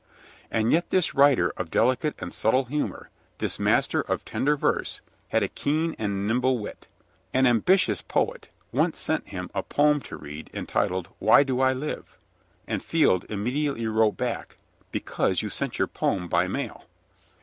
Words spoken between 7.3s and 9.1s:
An ambitious poet once